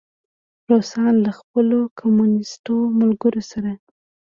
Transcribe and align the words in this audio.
روسانو 0.69 1.21
له 1.25 1.31
خپلو 1.39 1.79
کمونیسټو 1.99 2.75
ملګرو 2.99 3.41
سره. 3.51 3.71